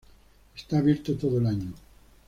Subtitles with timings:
[0.57, 1.73] Está abierto todo el año.